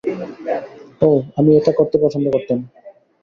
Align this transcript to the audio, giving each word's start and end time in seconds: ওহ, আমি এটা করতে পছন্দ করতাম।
ওহ, 1.01 1.19
আমি 1.37 1.51
এটা 1.57 1.71
করতে 1.71 1.97
পছন্দ 1.97 2.25
করতাম। 2.31 2.59